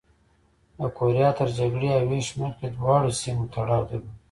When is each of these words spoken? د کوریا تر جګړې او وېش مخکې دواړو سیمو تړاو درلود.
د 0.77 0.79
کوریا 0.97 1.29
تر 1.39 1.47
جګړې 1.59 1.89
او 1.97 2.03
وېش 2.09 2.27
مخکې 2.41 2.65
دواړو 2.75 3.09
سیمو 3.21 3.43
تړاو 3.53 3.87
درلود. 3.89 4.15